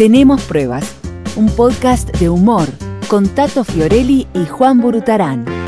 [0.00, 0.96] Tenemos pruebas,
[1.36, 2.66] un podcast de humor
[3.08, 5.59] con Tato Fiorelli y Juan Burutarán.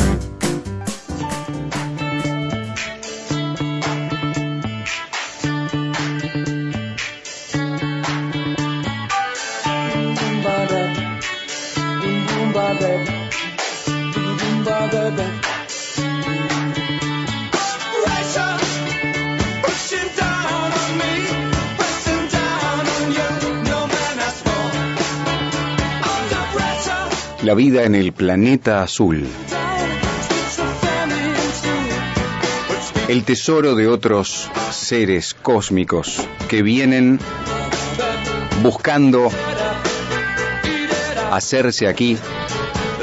[27.53, 29.27] La vida en el planeta azul.
[33.09, 37.19] El tesoro de otros seres cósmicos que vienen
[38.63, 39.29] buscando
[41.31, 42.17] hacerse aquí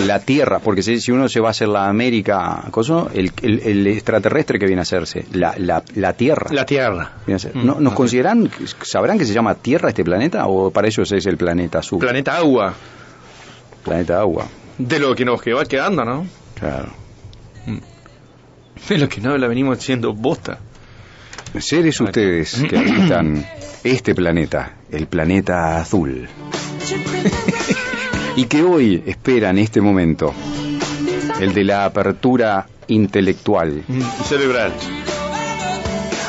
[0.07, 3.12] la Tierra, porque si, uno se va a hacer la América, ¿coso?
[3.13, 6.49] El, el- el extraterrestre que viene a hacerse, la, la, la Tierra.
[6.52, 7.12] La Tierra.
[7.27, 8.49] Mm, ¿No- ¿Nos consideran,
[8.81, 11.99] sabrán que se llama Tierra este planeta o para ellos es el planeta azul?
[11.99, 12.73] Planeta Agua.
[13.83, 14.48] Planeta agua.
[14.77, 16.26] De lo que nos que va quedando, ¿no?
[16.55, 16.90] Claro.
[18.87, 20.59] De lo que no la venimos haciendo bosta.
[21.59, 23.45] Seres ustedes que habitan
[23.84, 26.27] este planeta, el planeta azul,
[28.35, 30.34] y que hoy esperan este momento,
[31.39, 34.73] el de la apertura intelectual, Y cerebral.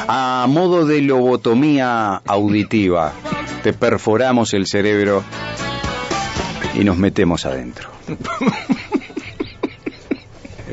[0.09, 3.13] a modo de lobotomía auditiva,
[3.63, 5.23] te perforamos el cerebro
[6.75, 7.89] y nos metemos adentro.
[8.09, 8.17] Eh,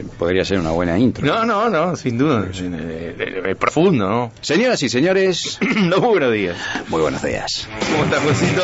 [0.19, 1.25] Podría ser una buena intro.
[1.25, 2.47] No, no, no, sin duda.
[2.51, 4.31] Es, eh, es profundo, ¿no?
[4.41, 6.57] Señoras y señores, no, muy buenos días.
[6.89, 7.67] muy buenos días.
[7.91, 8.61] ¿Cómo estás, Juancito?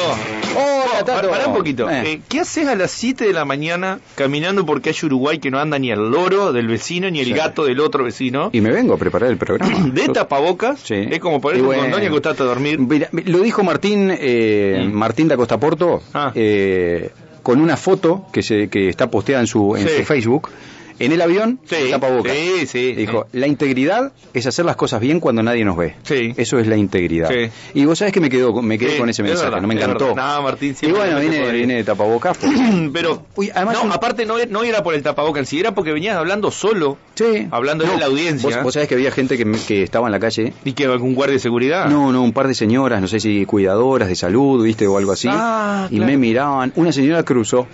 [0.55, 1.89] Hola, Para, pará un poquito.
[1.89, 2.03] Eh.
[2.13, 5.59] Eh, ¿Qué haces a las 7 de la mañana caminando por calle Uruguay que no
[5.59, 7.33] anda ni el loro del vecino ni el Sí.
[7.33, 8.49] gato del otro vecino?
[8.53, 9.87] Y me vengo a preparar el programa.
[9.93, 11.07] De tapabocas, Sí.
[11.09, 11.81] es como ponerte un bueno.
[11.83, 12.79] condón y acostarte a dormir.
[12.79, 14.91] Mira, lo dijo Martín, eh, Mm.
[14.93, 16.31] Martín da Costa Porto, Ah.
[16.35, 17.11] eh,
[17.43, 19.97] con una foto que se que está posteada en su en Sí.
[19.97, 20.49] su Facebook.
[21.05, 22.33] En el avión, Sí, tapabocas.
[22.33, 22.93] sí, sí.
[22.93, 25.95] Dijo, la integridad es hacer las cosas bien cuando nadie nos ve.
[26.03, 26.33] Sí.
[26.37, 27.29] Eso es la integridad.
[27.29, 27.49] Sí.
[27.73, 29.73] Y vos sabés que me quedo me quedé con ese es mensaje, verdad, no me
[29.75, 30.15] encantó.
[30.15, 31.51] No, Martín, y bueno, podría.
[31.51, 32.37] vine de tapabocas.
[32.37, 32.51] pues.
[32.93, 35.73] Pero, Uy, además no, un- aparte no, no era por el tapabocas en sí, era
[35.73, 37.47] porque venías hablando solo, Sí.
[37.51, 38.49] hablando de la audiencia.
[38.49, 41.13] Vos, vos sabés que había gente que, que estaba en la calle y que algún
[41.15, 41.89] guardia de seguridad.
[41.89, 45.11] No, no, un par de señoras, no sé si cuidadoras de salud, viste, o algo
[45.11, 45.27] así.
[45.31, 46.11] Ah, y claro.
[46.11, 46.73] me miraban.
[46.75, 47.67] Una señora cruzó.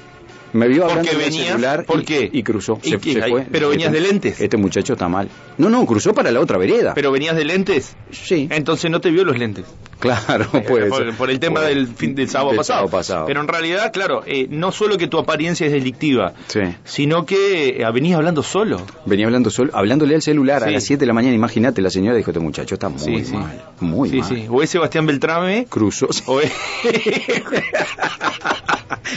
[0.54, 2.30] Me vio hablando en el celular ¿por y, qué?
[2.32, 2.80] y cruzó.
[2.84, 3.14] ¿Y se, qué?
[3.14, 3.46] se fue.
[3.52, 4.42] pero venías Este- de lentes.
[4.42, 5.30] Este muchacho está mal.
[5.58, 6.94] No, no, cruzó para la otra vereda.
[6.96, 9.66] Pero venías de lentes, sí, entonces no te vio los lentes.
[10.00, 12.80] Claro, puede por, por el tema del fin del sábado del pasado.
[12.80, 13.26] sábado pasado.
[13.26, 16.62] Pero en realidad, claro, eh, no solo que tu apariencia es delictiva, Sí.
[16.86, 18.82] sino que eh, venías hablando solo.
[19.06, 21.36] Venía hablando solo, hablándole al celular a las 7 de la mañana.
[21.36, 23.64] Imagínate, la señora dijo: Este muchacho está muy Sí, mal.
[23.80, 24.30] Muy sí, mal.
[24.30, 24.46] sí.
[24.50, 26.08] O es Sebastián Beltrame, Cruzó.
[26.26, 26.52] o es...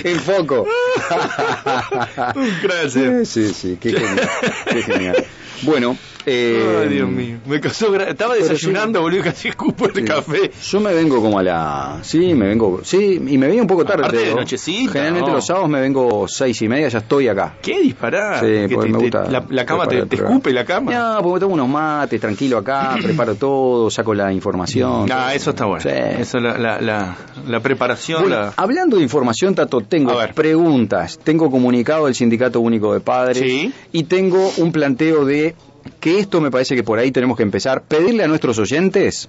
[0.05, 0.67] El foco.
[2.63, 3.29] Gracias.
[3.29, 4.29] Sí, sí, qué genial.
[4.71, 5.25] Qué genial.
[5.63, 5.97] Bueno,
[6.27, 7.39] eh, Ay, Dios mío.
[7.47, 10.05] Me causó Estaba desayunando, boludo, casi escupo el Sí.
[10.05, 10.51] café.
[10.63, 11.99] Yo me vengo como a la...
[12.03, 12.81] Sí, me vengo...
[12.85, 14.03] Sí, y me vengo un poco tarde.
[14.03, 15.37] Aparte te de nochecita, Generalmente ¿no?
[15.37, 17.55] los sábados me vengo seis y media, ya estoy acá.
[17.63, 18.41] ¿Qué disparar?
[18.41, 20.93] Sí, Que porque me gusta la, la cama te, te escupe la cama.
[20.93, 25.11] No, porque tomo unos mates, tranquilo acá, preparo todo, saco la información.
[25.11, 25.31] Ah, todo.
[25.31, 25.83] eso está bueno.
[25.83, 25.91] Sí.
[26.21, 27.17] Eso, la, la, la,
[27.47, 28.23] la preparación.
[28.23, 28.53] Bueno, la...
[28.57, 31.19] hablando de información, Tato, tengo preguntas.
[31.23, 33.39] Tengo comunicado del Sindicato Único de Padres.
[33.39, 33.73] Sí.
[33.93, 35.55] Y tengo un planteo de
[36.03, 37.83] que esto me parece que por ahí tenemos que empezar.
[37.85, 39.29] Pedirle a nuestros oyentes,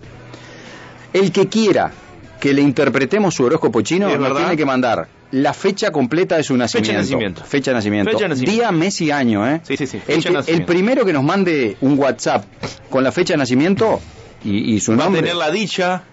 [1.14, 1.92] el que quiera
[2.40, 4.38] que le interpretemos su horóscopo chino, nos verdad.
[4.38, 6.92] tiene que mandar la fecha completa de su nacimiento.
[6.92, 7.44] de nacimiento.
[7.46, 8.12] Fecha de nacimiento.
[8.12, 8.52] Fecha de nacimiento.
[8.62, 9.62] Día, mes y año, ¿eh?
[9.64, 10.66] Sí, sí, sí, El, fecha de que- el nacimiento.
[10.66, 12.44] primero que nos mande un WhatsApp
[12.90, 14.02] con la fecha de nacimiento
[14.44, 15.22] y, y su Va a nombre.
[15.22, 16.04] tener la dicha.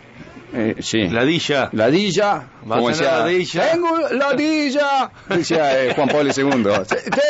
[0.53, 1.07] Eh, sí.
[1.09, 1.69] La dilla.
[1.73, 3.71] Ladilla, Va a como decía, ladilla.
[3.71, 6.65] tengo ladilla, decía eh, Juan Pablo II,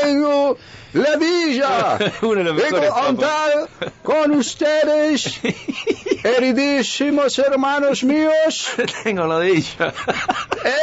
[0.03, 0.57] tengo
[0.95, 3.69] ladilla, Uno de los vengo a contar
[4.03, 5.41] con ustedes,
[6.23, 8.71] heridísimos hermanos míos,
[9.05, 9.93] Tengo la dilla.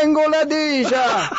[0.02, 1.30] tengo ladilla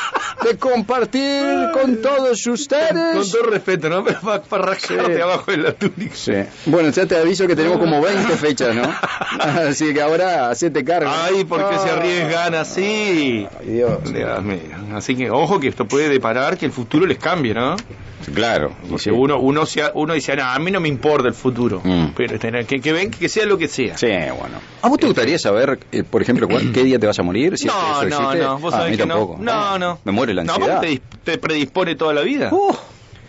[0.44, 3.32] de compartir con todos Con ustedes.
[3.32, 4.05] todo respeto, ¿no?
[4.05, 5.20] Pero para, para rascarte Sí.
[5.20, 6.14] abajo de la túnica.
[6.14, 6.32] Sí.
[6.67, 8.82] Bueno, ya te aviso que tenemos como 20 fechas, ¿no?
[9.40, 11.11] Así que ahora hacete cargo.
[11.12, 11.94] Ay, ¿por qué se Ah.
[11.94, 13.46] arriesgan así?
[13.61, 14.12] Ay, Dios.
[14.12, 14.61] Dios mío.
[14.94, 17.76] Así que ojo que esto puede deparar que el futuro les cambie, ¿no?
[18.34, 18.73] Claro.
[18.88, 19.11] Porque sí.
[19.11, 19.64] uno, uno,
[19.94, 21.81] uno dice, no, a mí no me importa el futuro.
[21.82, 22.08] Mm.
[22.17, 23.88] Pero tener- que, que ven que sea lo que sea.
[23.96, 24.58] Sí, bueno.
[24.82, 27.56] ¿A vos te gustaría saber, eh, por ejemplo, cuál- qué día te vas a morir?
[27.56, 28.38] Si es que no, eso no, existe?
[28.46, 29.37] no, vos Ah, a sabés mí que tampoco.
[29.40, 29.52] no.
[29.52, 29.99] No, no.
[30.05, 30.81] Me muere la No, ansiedad.
[30.81, 32.50] porque te, te predispone toda la vida.
[32.52, 32.75] Uh,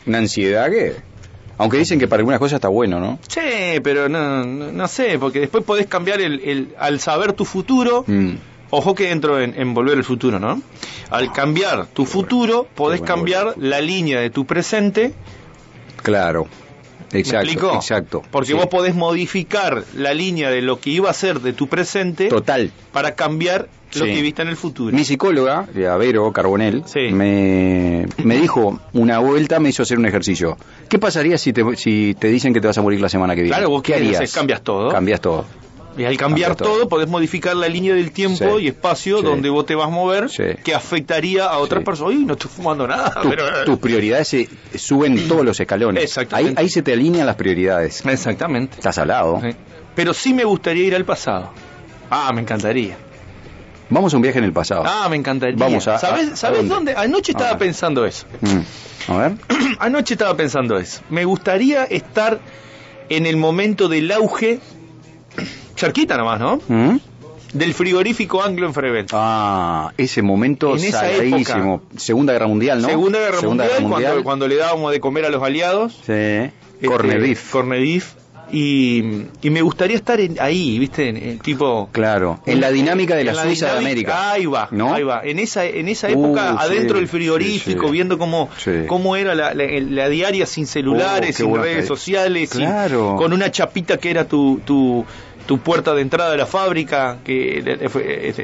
[0.07, 0.95] una ansiedad que...
[1.57, 3.19] Aunque dicen que para algunas cosas está bueno, ¿no?
[3.27, 7.45] Sí, pero no, no, no sé, porque después podés cambiar el, el- al saber tu
[7.45, 8.35] futuro, Mm.
[8.71, 10.61] Ojo que entro en, en volver al futuro, ¿no?
[11.09, 15.11] Al cambiar tu futuro, podés cambiar la línea de tu presente.
[16.03, 16.47] Claro.
[17.11, 17.45] ¿Me Exacto.
[17.45, 17.75] explico?
[17.75, 18.21] Exacto.
[18.31, 18.53] Porque Sí.
[18.53, 22.71] vos podés modificar la línea de lo que iba a ser de tu presente Total.
[22.91, 24.13] para cambiar lo Sí.
[24.13, 24.95] que viste en el futuro.
[24.95, 27.11] Mi psicóloga, eh, Avero Carbonell, Sí.
[27.11, 30.57] me, me dijo una vuelta, me hizo hacer un ejercicio.
[30.87, 33.41] ¿Qué pasaría si te, si te dicen que te vas a morir la semana que
[33.41, 33.55] viene?
[33.55, 34.31] Claro, vos ¿qué harías?
[34.31, 34.89] Cambias todo.
[34.91, 35.45] Cambias todo.
[35.99, 36.77] Y al cambiar Cambia todo.
[36.77, 38.63] todo, podés modificar la línea del tiempo Sí.
[38.63, 39.23] y espacio Sí.
[39.23, 40.43] donde vos te vas a mover Sí.
[40.63, 42.15] que afectaría a otras personas.
[42.15, 43.19] Uy, no estoy fumando nada.
[43.21, 46.03] Tu- pero- tus prioridades se suben todos los escalones.
[46.03, 46.59] Exactamente.
[46.59, 48.05] Ahí, ahí se te alinean las prioridades.
[48.05, 48.75] Exactamente.
[48.77, 49.41] Estás al lado.
[49.95, 51.51] Pero sí me gustaría ir al pasado.
[52.09, 52.95] Ah, me encantaría.
[53.89, 54.83] Vamos a un viaje en el pasado.
[54.85, 55.57] Ah, me encantaría.
[55.57, 56.93] Vamos a- ¿Sabes, a- ¿sabes ¿a dónde?
[56.93, 56.93] dónde?
[56.95, 58.25] Anoche estaba pensando eso.
[58.41, 59.11] Mm.
[59.11, 59.31] A ver.
[59.79, 61.01] Anoche estaba pensando eso.
[61.09, 62.39] Me gustaría estar
[63.09, 64.59] en el momento del auge,
[65.79, 66.59] cerquita nomás, ¿no?
[66.67, 66.97] Mm.
[67.53, 69.09] Del frigorífico anglo en Frevet.
[69.13, 71.81] Ah, ese momento En esa saladísimo.
[71.97, 72.87] Segunda Guerra Mundial, ¿no?
[72.89, 75.93] Segunda Guerra Mundial, Cuando, cuando le dábamos de comer a los aliados.
[76.05, 76.11] Sí.
[76.13, 76.51] este,
[76.85, 77.49] Corned beef.
[77.51, 78.13] corned beef.
[78.51, 79.03] Y,
[79.43, 81.07] y me gustaría estar en- ahí, ¿viste?
[81.09, 81.87] En, en tipo.
[81.91, 82.39] Claro.
[82.47, 84.31] En la dinámica de la la Suiza de América.
[84.31, 84.93] Ahí va, ¿No?
[84.95, 85.21] ahí va.
[85.23, 87.91] En esa, en esa Uh, época, sí, adentro del frigorífico, sí.
[87.91, 88.71] viendo cómo, Sí.
[88.87, 93.15] cómo era la, la- la diaria sin celulares, Oh, sin redes sociales, sin- Claro.
[93.17, 95.05] con una chapita que era tu, tu,
[95.49, 97.63] tu puerta de entrada de la fábrica, que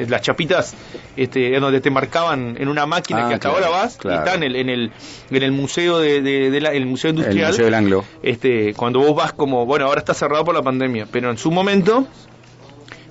[0.10, 0.74] las chapitas
[1.16, 4.16] este, es donde te marcaban en una máquina Ah, que hasta claro, ahora vas, claro.
[4.16, 4.92] y está en el, en el,
[5.30, 8.04] en el museo de, de- de la- el museo El industrial Museo del Anglo.
[8.24, 11.52] este, cuando vos vas como, bueno, ahora está cerrado por la pandemia, pero en su
[11.52, 12.08] momento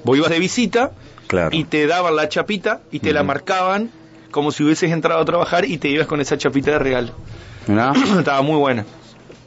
[0.02, 0.91] vos ibas de visita
[1.29, 1.50] Claro.
[1.52, 3.91] y te daban la chapita y te la marcaban
[4.32, 7.12] como si hubieses entrado a trabajar y te ibas con esa chapita de regalo.
[7.69, 7.93] Mirá.
[8.19, 8.85] Estaba muy buena.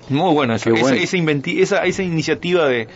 [0.09, 0.95] Muy buena esa, bueno.
[0.95, 2.87] esa- esa iniciativa de,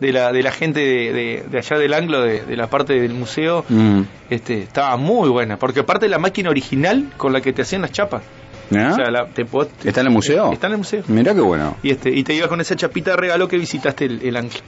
[0.00, 2.98] de, la, de la gente de, de- de allá del Anglo, de, de la parte
[3.00, 4.02] del museo, Mm.
[4.30, 5.58] este, estaba muy buena.
[5.58, 8.22] Porque aparte la máquina original con la que te hacían las chapas.
[8.70, 9.42] O sea, la- te
[9.84, 10.52] ¿Está en el museo?
[10.52, 11.02] Está en el museo.
[11.08, 11.76] Mirá qué bueno.
[11.82, 14.60] Y este y te ibas con esa chapita de regalo que visitaste el, el Anglo.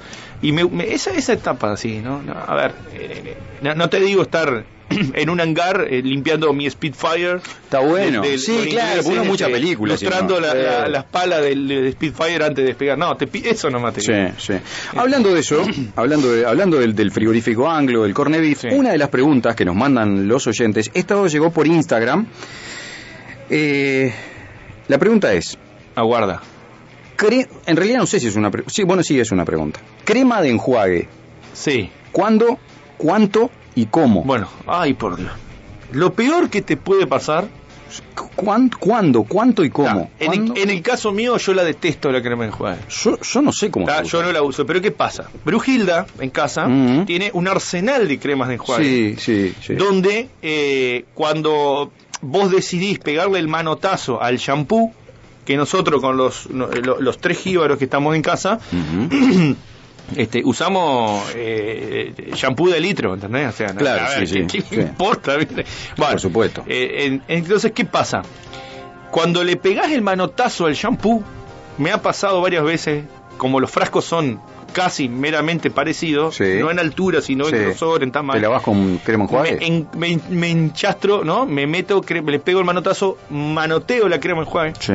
[0.42, 2.20] Y me, me- esa, esa etapa así, ¿no?
[2.20, 4.64] No, a ver, eh, no, no te digo estar
[5.14, 7.36] en un hangar eh, limpiando mi Spitfire.
[7.64, 8.22] Está bueno.
[8.22, 10.10] del- Sí, claro, ingleses, uno muchas este, películas, si no.
[10.40, 10.90] la, la- Eh.
[10.90, 12.98] las palas del, del Spitfire antes de despegar.
[12.98, 14.54] No, te, eso no te Sí, sí.
[14.96, 15.64] Hablando de eso,
[15.96, 18.68] hablando, de- hablando del, del frigorífico anglo, del corned beef, Sí.
[18.70, 22.26] una de las preguntas que nos mandan los oyentes, esta llegó por Instagram.
[23.50, 24.12] Eh,
[24.88, 25.58] la pregunta es,
[25.94, 26.40] Aguarda.
[27.16, 29.80] cre- en realidad no sé si es una pregunta, sí, bueno, sí es una pregunta.
[30.04, 31.08] Crema de enjuague,
[31.52, 31.90] Sí.
[32.12, 32.58] ¿cuándo,
[32.96, 34.22] cuánto y cómo?
[34.24, 35.30] Bueno, ay, por Dios.
[35.92, 37.46] Lo peor que te puede pasar.
[38.36, 40.10] ¿Cuán- ¿Cuándo, cuánto y cómo?
[40.18, 40.54] En, el, ¿Cuándo?
[40.56, 42.80] en el caso mío, yo la detesto la crema de enjuague.
[42.88, 44.20] Yo, yo no sé cómo Ta, se usa.
[44.20, 45.28] Yo no la uso, pero ¿qué pasa?
[45.44, 47.04] Brujilda, en casa, Ujú.
[47.04, 49.16] tiene un arsenal de cremas de enjuague.
[49.18, 49.74] Sí, sí, sí.
[49.74, 51.92] Donde eh, cuando
[52.22, 54.94] vos decidís pegarle el manotazo al shampoo,
[55.44, 58.58] que nosotros con los, los tres jíbaros que estamos en casa.
[60.16, 63.48] este, usamos eh, shampoo de litro, ¿entendés?
[63.48, 64.80] O sea, no- Claro, ver, sí, ¿qué, sí, qué sí.
[64.80, 65.36] importa?
[65.36, 65.64] viste?
[65.96, 66.64] Bueno, Por supuesto.
[66.66, 68.22] eh, en- entonces, ¿qué pasa?
[69.10, 71.22] Cuando le pegás el manotazo al shampoo,
[71.78, 73.04] me ha pasado varias veces,
[73.36, 74.40] como los frascos son
[74.72, 78.40] casi meramente parecidos, no en altura, sino en grosor, en ¿Te tamaño.
[78.40, 79.56] la vas con crema enjuague?
[79.58, 81.44] Me, en- me, me enchastro, ¿no?
[81.44, 84.72] Me meto, le pego el manotazo, manoteo la crema enjuague.
[84.78, 84.92] Sí.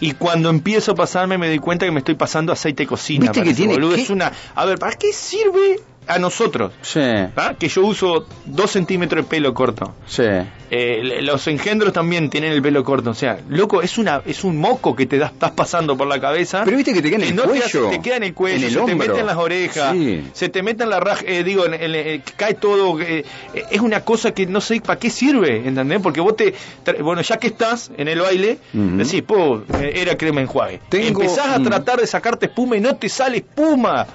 [0.00, 3.32] Y cuando empiezo a pasarme, me doy cuenta que me estoy pasando aceite de cocina.
[3.32, 3.94] ¿Viste que tiene boludo.
[3.94, 4.32] Es una.
[4.54, 6.72] A ver, ¿para qué sirve a nosotros?
[6.82, 7.00] Sí.
[7.36, 7.54] ¿Ah?
[7.58, 9.94] Que yo uso dos centímetros de pelo corto.
[10.06, 10.22] Sí.
[10.68, 13.10] Eh, los engendros también tienen el pelo corto.
[13.10, 16.20] O sea, loco, es una es un moco que te da- estás pasando por la
[16.20, 16.62] cabeza.
[16.64, 17.64] Pero viste que te queda en el no te, cuello.
[17.88, 18.96] hace- te queda en el cuello, en el se te hombro.
[18.96, 20.24] mete en las orejas, Sí.
[20.32, 23.00] se te mete en la raja, eh, digo, en- en- eh, cae todo.
[23.00, 23.24] eh,
[23.70, 26.00] es una cosa que no sé para qué sirve, ¿entendés?
[26.00, 26.54] Porque vos te.
[27.00, 28.96] Bueno, ya que estás en el baile, Ujú.
[28.96, 30.80] decís, po, eh, era crema enjuague.
[30.88, 34.06] Tengo- Empezás a tratar de sacarte espuma y no te sale espuma.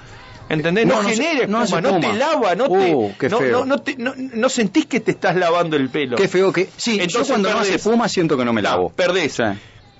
[0.48, 0.86] ¿Entendés?
[0.86, 3.16] No, No, genera no espuma, no, te lava, no Uh, te.
[3.18, 3.64] qué no, feo.
[3.64, 6.16] no, te- no- sentís que te estás lavando el pelo.
[6.16, 6.68] Qué feo que.
[6.76, 7.86] Sí, yo Entonces cuando no hace perdés.
[7.86, 8.90] espuma siento que no me lavo.
[8.90, 9.32] perdés.
[9.34, 9.42] Sí.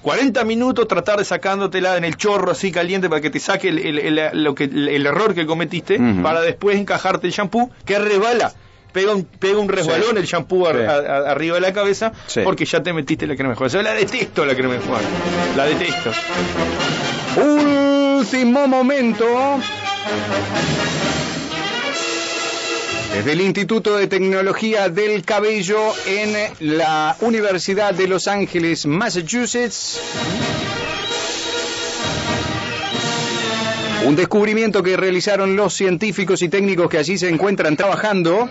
[0.03, 3.79] 40 minutos tratar de sacándotela en el chorro así caliente para que te saque el,
[3.79, 6.23] el- el- lo que, el error que cometiste Ujú.
[6.23, 8.53] para después encajarte el shampoo que resbala.
[8.93, 10.17] Pega un, pega un resbalón Sí.
[10.19, 10.83] el shampoo ar- Sí.
[10.83, 12.13] a- a- arriba de la cabeza
[12.45, 13.73] porque ya te metiste la crema enjuague.
[13.73, 15.07] Yo la detesto la crema enjuague.
[15.57, 16.11] La detesto.
[17.41, 19.25] Último momento.
[23.15, 30.01] Desde el Instituto de Tecnología del Cabello en la Universidad de Los Ángeles, Massachusetts.
[34.07, 38.49] Un descubrimiento que realizaron los científicos y técnicos que allí se encuentran trabajando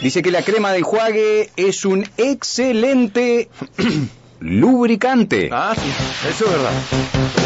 [0.00, 3.50] Dice que la crema de enjuague es un excelente
[4.40, 5.50] lubricante.
[5.52, 5.90] Ah, sí,
[6.30, 7.39] eso es verdad.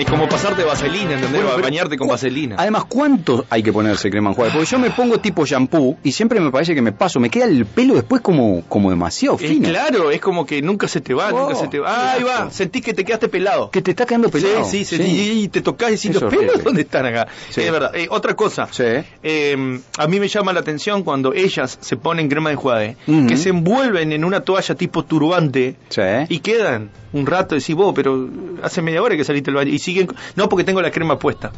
[0.00, 1.42] Es como pasarte vaselina, ¿entendés?
[1.44, 2.56] Bueno, Bañarte con vaselina.
[2.58, 4.50] Además, ¿cuánto hay que ponerse crema enjuague?
[4.50, 7.44] Porque yo me pongo tipo shampoo y siempre me parece que me paso, me queda
[7.44, 9.68] el pelo después como, como demasiado Es fino.
[9.68, 11.90] claro, es como que nunca se te va, Oh, nunca se te va.
[11.94, 13.70] Ah, ahí va, sentís que te quedaste pelado.
[13.70, 14.64] Que te está quedando pelado.
[14.64, 16.62] Sí, sí, sí, y te tocás y decís, ¿los pelos horrible.
[16.64, 17.28] dónde están acá?
[17.50, 17.60] Sí.
[17.60, 17.94] Es verdad.
[17.94, 18.84] Eh, otra cosa, Sí.
[19.22, 22.96] eh, a mí me llama la atención cuando ellas se ponen crema de enjuague,
[23.28, 26.00] que se envuelven en una toalla tipo turbante Sí.
[26.30, 28.28] y quedan un rato y decís, vos, pero
[28.62, 31.50] hace media hora que saliste del baño y siguen, no porque tengo la crema puesta.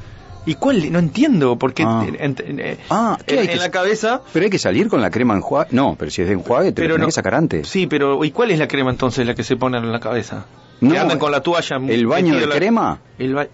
[0.44, 0.90] ¿Y cuál?
[0.90, 2.04] No entiendo, porque Ah.
[2.06, 4.22] en, en- en- Ah, ¿qué hay en que- la cabeza...
[4.32, 5.68] Pero hay que salir con la crema enjuague.
[5.70, 7.68] No, pero si es de enjuague, te Pero lo no, que sacar antes.
[7.68, 10.46] Sí, pero ¿y cuál es la crema entonces la que se ponen en la cabeza?
[10.80, 11.76] No, que andan con la toalla.
[11.88, 12.98] ¿El baño de la- crema?
[13.20, 13.46] El ba-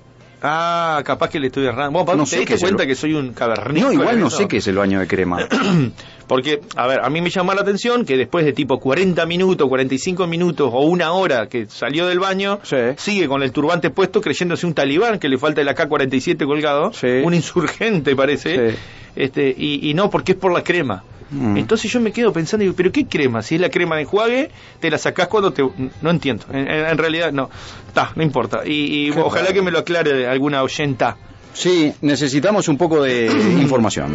[0.43, 2.05] Ah, capaz que le estoy errando.
[2.05, 3.93] Vos, No ¿te diste cuenta que soy un cavernícola?
[3.95, 5.39] No, igual no sé qué es el baño de crema.
[6.29, 9.67] Porque, a ver, a mí me llama la atención que después de tipo 40 minutos,
[9.69, 12.77] 45 minutos o una hora que salió del baño, Sí.
[12.97, 17.07] sigue con el turbante puesto creyéndose un talibán que le falta el AK-47 colgado, Sí.
[17.25, 18.77] un insurgente parece, Sí.
[19.17, 21.03] este y, y no porque es por la crema.
[21.31, 21.57] Mm.
[21.59, 23.43] Entonces yo me quedo pensando, digo, ¿pero qué crema?
[23.43, 25.63] Si es la crema de enjuague, te la sacás cuando te...
[26.03, 27.51] No entiendo, en, realidad no,
[27.87, 28.63] está, no importa.
[28.67, 29.55] Y, ojalá raro.
[29.55, 31.17] que me lo aclare alguna oyenta.
[31.53, 33.27] Sí, necesitamos un poco de
[33.61, 34.15] información.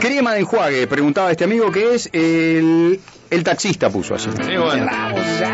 [0.00, 4.28] Crema de enjuague, preguntaba este amigo que es el, el taxista puso así.
[4.30, 4.86] Sí, bueno.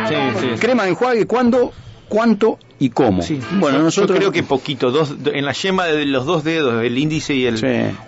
[0.08, 0.46] Sí, sí.
[0.58, 1.72] Crema de enjuague, ¿cuándo,
[2.08, 3.22] cuánto y cómo?
[3.22, 3.38] Sí.
[3.58, 6.82] Bueno, Yo- nosotros Yo creo que poquito, dos, en la yema de los dos dedos,
[6.82, 7.66] el índice y el, Sí.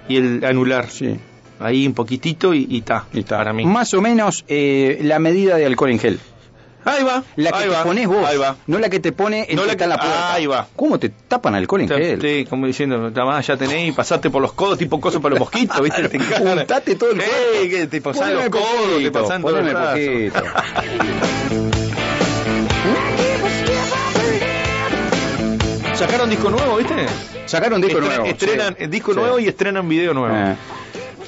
[0.09, 0.89] y el anular.
[0.91, 1.17] Sí,
[1.61, 3.05] Ahí un poquitito y está.
[3.13, 3.37] y está.
[3.37, 3.65] Para mí.
[3.67, 6.21] Más o menos eh, la medida de alcohol en gel.
[6.83, 7.23] Ahí va.
[7.37, 8.57] La que ahí te va, pones vos, Ahí va.
[8.67, 10.33] no la que te pone el No que la está en la puerta.
[10.33, 10.67] ahí va.
[10.75, 12.21] ¿Cómo te tapan alcohol en gel?
[12.23, 15.41] Sí, como diciendo, "Tamás, ya tenés y pasaste por los codos, tipo cosas para los
[15.41, 16.09] mosquitos, ¿viste?
[16.09, 16.17] Te.
[16.43, 17.35] Untate todo el cuerpo.
[17.71, 20.43] que te pasan los codos, te pasan todo el poquito.
[25.95, 26.95] Sacaron disco nuevo, ¿viste?
[27.47, 28.25] Sacaron disco nuevo.
[28.25, 28.87] Estrenan sí.
[28.87, 29.19] disco Sí.
[29.21, 30.35] nuevo y estrenan video nuevo.
[30.35, 30.57] Eh,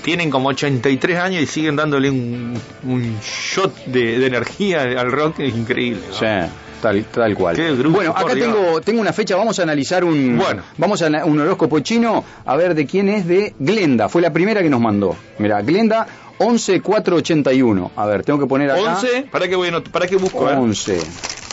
[0.02, 5.38] Tienen como 83 años y siguen dándole un, un shot de, de energía al rock,
[5.40, 6.00] es increíble.
[6.10, 6.14] ¿no?
[6.18, 7.56] Sí, tal, tal cual.
[7.88, 10.62] Bueno, acá tengo, tengo una fecha, vamos a analizar un Bueno.
[10.76, 14.60] vamos a un horóscopo chino, a ver de quién es de Glenda, fue la primera
[14.62, 15.16] que nos mandó.
[15.38, 16.06] Mira, Glenda
[16.38, 17.92] 11481.
[17.96, 20.50] A ver, tengo que poner acá 11, ¿para a not- para qué busco?
[20.50, 20.54] eh?
[20.54, 20.98] 11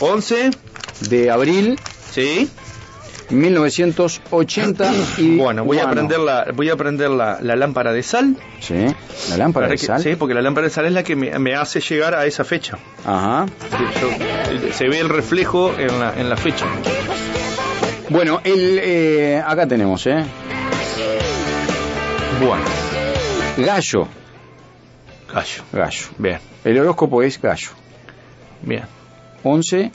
[0.00, 0.50] 11,
[1.08, 1.78] de abril
[2.10, 2.48] sí.
[3.30, 8.36] 1980 y Bueno, voy a prender la, voy a prender la, la lámpara de sal.
[8.60, 8.74] Sí,
[9.30, 10.02] la lámpara Para de que- sal.
[10.02, 12.44] Sí, porque la lámpara de sal es la que me, me hace llegar a esa
[12.44, 12.78] fecha.
[13.04, 13.46] Ajá.
[14.00, 16.66] Yo- se ve el reflejo en la, en la fecha.
[18.08, 20.24] Bueno, el eh, acá tenemos, ¿eh?
[22.40, 22.64] Bueno,
[23.58, 24.08] Gallo,
[25.32, 25.62] gallo.
[25.72, 26.06] gallo.
[26.18, 27.68] Bien, El horóscopo es gallo.
[28.62, 28.84] bien.
[29.42, 29.90] 11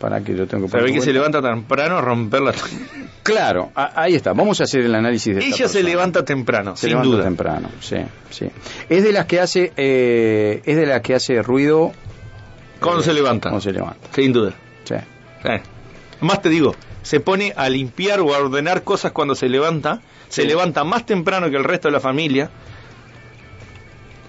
[0.00, 2.54] para que lo tengo que que se levanta temprano a romper la...
[3.22, 4.32] Claro, a- ahí está.
[4.32, 7.24] Vamos a hacer el análisis de esta Ella se levanta temprano, Se sin levanta duda.
[7.24, 7.96] temprano, sí,
[8.30, 8.46] sí.
[8.88, 11.92] Es de las que hace, eh, es de las que hace ruido
[12.80, 13.50] Cuando eh, se levanta.
[13.50, 14.54] Cuando se levanta, Sin duda.
[14.84, 14.94] sí.
[15.44, 15.60] Eh.
[16.22, 20.42] Más te digo, se pone a limpiar o a ordenar cosas cuando se levanta, se
[20.42, 20.48] Sí.
[20.48, 22.50] levanta más temprano que el resto de la familia,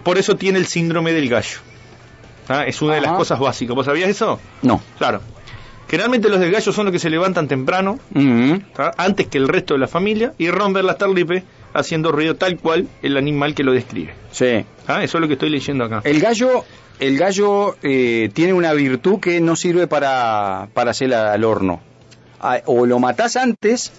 [0.04, 1.60] por eso tiene el síndrome del gallo.
[2.50, 3.76] Ah, Es una de las cosas básicas.
[3.76, 4.40] ¿Vos sabías eso?
[4.64, 4.82] No.
[4.98, 5.22] Claro.
[5.92, 8.00] Generalmente los del gallo son los que se levantan temprano,
[8.96, 11.44] antes que el resto de la familia, y rompen la tarlipe
[11.74, 14.14] haciendo ruido tal cual el animal que lo describe.
[14.32, 14.66] Sí.
[14.88, 16.00] Ah, Eso es lo que estoy leyendo acá.
[16.06, 16.64] El gallo,
[17.02, 21.82] el gallo eh, tiene una virtud que no sirve para, para hacer al horno.
[22.40, 23.92] Ah, o lo matás antes.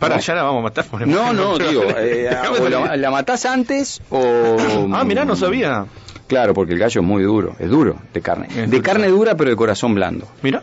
[0.00, 0.20] Para, no.
[0.20, 0.84] ya la vamos a matar.
[0.86, 2.28] por No, no, digo, eh,
[2.60, 4.56] o la, la matás antes o...
[4.92, 5.86] Ah, mirá, no sabía.
[6.26, 8.48] Claro, porque el gallo es muy duro, es duro de carne.
[8.56, 10.26] Es de carne dura, pero de corazón blando.
[10.42, 10.62] Mira,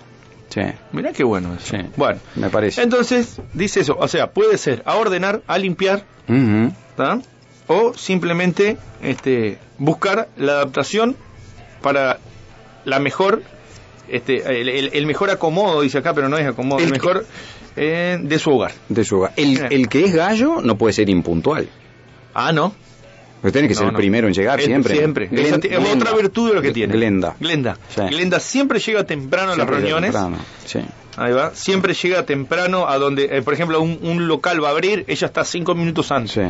[0.49, 1.75] Sí, mira qué bueno eso.
[1.77, 1.77] sí.
[1.95, 2.83] Bueno, me parece.
[2.83, 6.03] entonces dice eso, o sea, puede ser a ordenar, a limpiar.
[6.95, 7.19] ¿tá?
[7.67, 11.15] o simplemente este, buscar la adaptación
[11.81, 12.19] para
[12.85, 13.41] la mejor,
[14.09, 17.25] este, el, el- el mejor acomodo, dice acá, pero no es acomodo, el, mejor
[17.77, 18.73] eh, de su hogar.
[18.89, 19.31] De su hogar.
[19.37, 19.67] El, Bien.
[19.71, 21.67] el que es gallo no puede ser impuntual.
[22.33, 22.73] Ah, no.
[23.43, 23.97] Porque tiene que ser el no.
[23.97, 24.95] primero en llegar siempre.
[24.95, 25.29] Siempre.
[25.29, 26.05] Glen- Esa t- es Glenda.
[26.05, 26.93] otra virtud de lo que tiene.
[26.93, 27.35] Glenda.
[27.41, 27.77] Glenda.
[27.93, 28.01] Sí.
[28.09, 30.11] Glenda siempre llega temprano a las reuniones.
[30.13, 30.79] temprano, Sí.
[31.17, 31.51] Ahí va.
[31.53, 35.27] Siempre llega temprano a donde, eh, por ejemplo, un, un local va a abrir, ella
[35.27, 36.31] está cinco minutos antes.
[36.31, 36.41] Sí.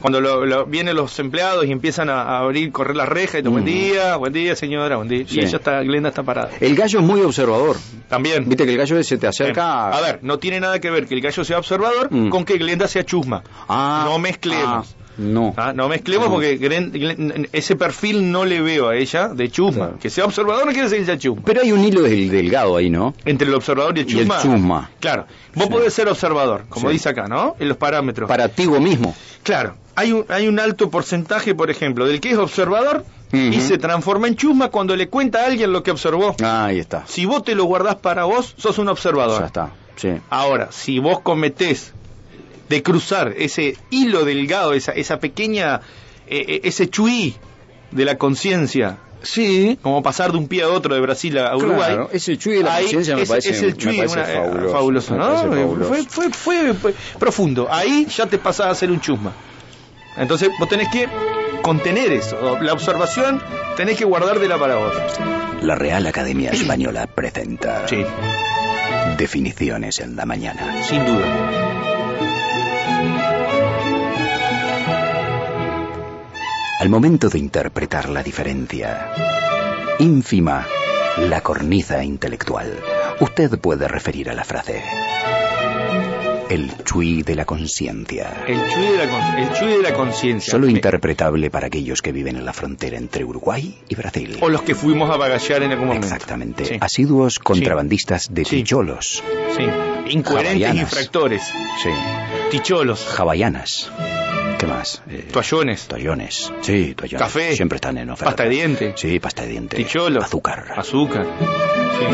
[0.00, 3.48] Cuando lo- lo- vienen los empleados y empiezan a, a abrir, correr las rejas y
[3.48, 3.66] buen Mm.
[3.66, 5.24] día, buen día señora, buen día.
[5.28, 5.36] Sí.
[5.38, 6.50] Y ella está, Glenda está parada.
[6.60, 7.76] El gallo es muy observador.
[8.08, 8.48] También.
[8.48, 9.90] Viste que el gallo se te acerca.
[9.90, 12.30] A ver, no tiene nada que ver que el gallo sea observador Mm.
[12.30, 13.44] con que Glenda sea chusma.
[13.68, 14.96] Ah, no mezclemos.
[14.98, 15.52] ah, No.
[15.56, 16.34] Ah, No mezclemos No.
[16.34, 19.86] porque ese perfil no le veo a ella de chusma.
[19.86, 19.98] Claro.
[20.00, 21.42] Que sea observador no quiere decir que sea chusma.
[21.44, 23.14] Pero hay un hilo del- delgado ahí, ¿no?
[23.24, 24.42] Entre el observador y el Y el chusma.
[24.42, 24.90] chusma.
[25.00, 25.26] Claro.
[25.54, 25.70] Vos Sí.
[25.70, 26.94] podés ser observador, como Sí.
[26.94, 27.56] dice acá, ¿no?
[27.58, 28.28] En los parámetros.
[28.28, 29.14] Para ti vos mismo.
[29.42, 29.76] Claro.
[29.94, 34.28] Hay un, hay un alto porcentaje, por ejemplo, del que es observador y se transforma
[34.28, 36.34] en chusma cuando le cuenta a alguien lo que observó.
[36.42, 37.04] Ah, ahí está.
[37.06, 39.40] Si vos te lo guardás para vos, sos un observador.
[39.40, 39.70] Ya está.
[39.96, 40.08] Sí.
[40.30, 41.92] Ahora, si vos cometés
[42.68, 45.80] de cruzar ese hilo delgado, esa, esa pequeña,
[46.26, 47.36] eh, eh, ese chuí
[47.90, 49.78] de la conciencia, Sí.
[49.82, 51.94] como pasar de un pie a otro de Brasil a Uruguay.
[51.94, 54.14] Claro, ese chuy de la ahí conciencia me es, parece, es el me chuy, parece
[54.18, 54.72] una- eh, fabuloso.
[54.72, 55.24] fabuloso, Me ¿no?
[55.26, 55.88] parece fabuloso.
[55.94, 57.68] Fue, fue, fue, fue profundo.
[57.70, 59.32] Ahí ya te pasás a ser un chusma.
[60.16, 61.08] Entonces vos tenés que
[61.62, 62.58] contener eso.
[62.60, 63.40] La observación
[63.76, 64.92] tenés que guardártela para vos.
[65.62, 68.04] La Real Academia Española presenta Sí,
[69.18, 70.82] Definiciones en la Mañana.
[70.82, 71.91] sin duda.
[76.82, 79.12] Al momento de interpretar la diferencia,
[80.00, 80.66] ínfima,
[81.16, 82.76] la cornisa intelectual,
[83.20, 84.82] usted puede referir a la frase
[86.50, 88.42] el chui de la conciencia.
[88.48, 90.50] El chuy de la, conciencia.
[90.50, 94.38] Solo Me- interpretable para aquellos que viven en la frontera entre Uruguay y Brasil.
[94.40, 96.08] O los que fuimos a bagallar en algún momento.
[96.08, 96.64] Exactamente.
[96.64, 96.78] Sí.
[96.80, 99.22] Asiduos contrabandistas de ticholos.
[99.56, 99.62] Sí.
[100.10, 100.82] Incoherentes Hawaianas.
[100.82, 101.42] infractores.
[101.80, 101.90] Sí.
[102.50, 103.06] Ticholos.
[103.18, 103.88] Hawaianas.
[104.62, 105.02] ¿Qué más?
[105.10, 105.88] Eh, Toallones.
[105.88, 106.52] Toallones.
[106.60, 107.20] Sí, toallones.
[107.26, 107.56] Café.
[107.56, 108.26] Siempre están en oferta.
[108.26, 108.92] Pasta de diente.
[108.96, 109.76] Sí, pasta de diente.
[109.76, 110.22] Ticholo.
[110.22, 110.66] Azúcar.
[110.76, 111.26] Azúcar.
[111.98, 112.06] Sí.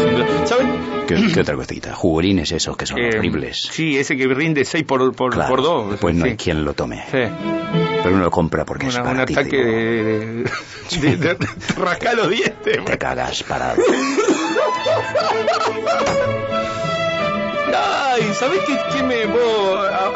[1.06, 1.94] ¿Qué, qué otra cosita?
[1.94, 3.68] Jugurines esos que son Eh, horribles.
[3.70, 5.90] Sí, ese que rinde 6 por, por, Claro, por 2.
[5.90, 7.04] Después no hay quien lo tome.
[7.10, 7.18] Sí.
[8.02, 9.40] Pero uno lo compra porque es Una- un baratísimo.
[9.42, 10.44] ataque de,
[11.02, 11.36] de, de-
[11.76, 12.82] rascar los dientes.
[12.82, 13.82] Te cagas parado.
[18.38, 20.08] ¿sabés qué, qué me vos, a-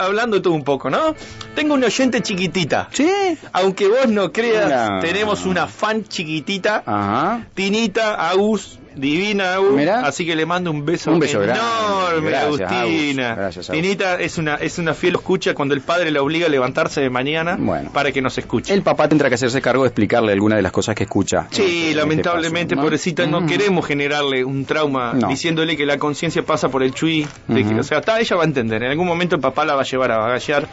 [0.00, 1.14] a- hablando todo un poco, ¿no?
[1.54, 2.88] Tengo una oyente chiquitita.
[2.92, 3.10] Sí.
[3.52, 7.46] Aunque vos no creas, tenemos una fan chiquitita, Ajá.
[7.54, 9.56] Tinita, Agus, divina.
[10.04, 11.60] Así que le mando un beso, Un beso grande.
[11.60, 13.34] enorme, Gracias, Agustina.
[13.34, 13.68] Gracias.
[13.68, 17.10] Tinita es una, es una fiel escucha cuando el padre la obliga a levantarse de
[17.10, 17.90] mañana Bueno.
[17.92, 18.72] para que nos escuche.
[18.74, 21.46] El papá tendrá que hacerse cargo de explicarle algunas de las cosas que escucha.
[21.50, 23.46] Sí, En este lamentablemente, pobrecita, no Mm.
[23.46, 25.28] queremos generarle un trauma No.
[25.28, 27.26] diciéndole que la conciencia pasa por el chui.
[27.48, 27.80] de que- Ujú.
[27.80, 28.82] o sea, hasta ella va a entender.
[28.82, 30.66] En algún momento el papá la va a llevar a bagallar.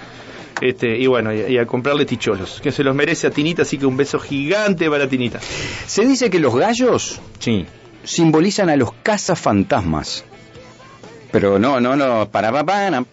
[0.61, 3.77] Este, y bueno, y, y a comprarle ticholos, que se los merece a Tinita, así
[3.77, 5.39] que un beso gigante para Tinita.
[5.85, 7.65] Se dice que los gallos Sí.
[8.05, 10.23] Simbolizan a los cazafantasmas.
[11.31, 13.03] Pero no, no, no, para pa, para.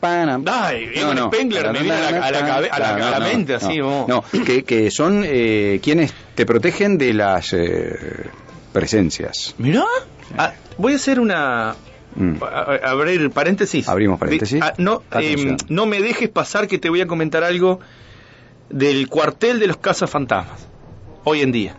[0.46, 2.38] Ay, Egon Spengler me viene a la-
[2.70, 7.14] a a a mente, así, no, no, que, que son eh, quienes te protegen de
[7.14, 8.30] las eh,
[8.72, 9.54] presencias.
[9.58, 9.84] Mirá.
[10.38, 11.74] Ah, voy a hacer una...
[12.14, 12.34] Mm.
[12.42, 12.46] a-
[12.86, 13.88] a- abrir paréntesis.
[13.88, 14.60] Abrimos paréntesis.
[14.60, 15.48] De- ah, no, Atención.
[15.52, 17.80] em, no me dejes pasar que te voy a comentar algo
[18.70, 20.68] del cuartel de los cazafantasmas.
[21.24, 21.76] Hoy en día.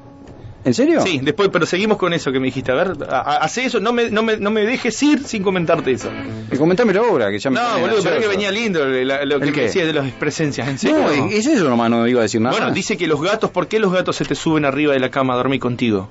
[0.66, 1.02] ¿En serio?
[1.02, 2.72] Sí, después, pero seguimos con eso que me dijiste.
[2.72, 6.10] A ver, hace eso, no me, no, me, no me dejes ir sin comentarte eso.
[6.52, 9.62] Y comentámelo ahora, que ya me No, boludo, pero que venía lindo lo, lo que
[9.62, 10.68] decías de las presencias.
[10.68, 11.00] ¿En serio?
[11.00, 12.56] No, es eso nomás, no iba a decir nada.
[12.58, 15.12] Bueno, dice que los gatos, ¿por qué los gatos se te suben arriba de la
[15.12, 16.10] cama a dormir contigo?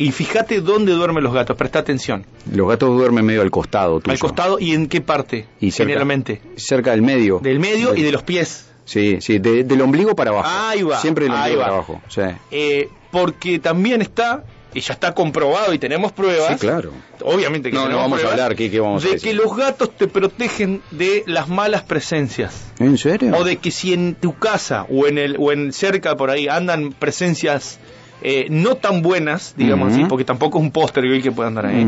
[0.00, 2.24] Y fíjate dónde duermen los gatos, presta atención.
[2.52, 4.12] Los gatos duermen medio al costado tuyo.
[4.12, 6.40] Al costado y en qué parte, Y cerca, generalmente.
[6.56, 7.40] Cerca del medio.
[7.40, 8.66] Del medio y de los pies.
[8.88, 10.48] Sí, sí, de- del ombligo para abajo.
[10.50, 11.64] Ahí va, Siempre del ombligo va.
[11.64, 12.00] para abajo.
[12.08, 16.48] Sí, Eh, porque también está, y ya está comprobado y tenemos pruebas.
[16.52, 16.92] sí claro.
[17.22, 19.28] Obviamente que No, no vamos a hablar, ¿qué- qué vamos a de decir?
[19.30, 22.72] que los gatos te protegen de las malas presencias.
[22.78, 23.34] ¿En serio?
[23.36, 26.48] O de que si en tu casa o en el o en cerca por ahí
[26.48, 27.78] andan presencias
[28.22, 31.66] eh, no tan buenas, digamos así, porque tampoco es un póster el que puede andar
[31.66, 31.86] ahí.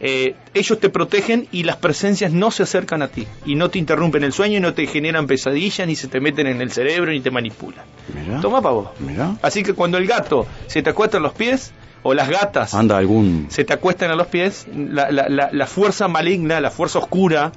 [0.00, 3.78] Eh, ellos te protegen y las presencias no se acercan a ti y no te
[3.78, 7.12] interrumpen el sueño y no te generan pesadillas ni se te meten en el cerebro
[7.12, 7.84] ni te manipulan.
[8.14, 8.40] Mirá.
[8.40, 8.88] Toma pa' vos.
[9.00, 9.36] Mirá.
[9.42, 12.96] Así que cuando el gato se te acuesta en los pies o las gatas Anda
[12.96, 13.46] algún...
[13.50, 17.52] se te acuestan a los pies, la, la- la- la fuerza maligna, la fuerza oscura